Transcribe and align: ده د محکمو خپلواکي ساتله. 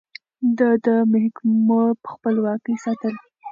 ده 0.57 0.69
د 0.85 0.87
محکمو 1.11 1.81
خپلواکي 2.11 2.75
ساتله. 2.83 3.19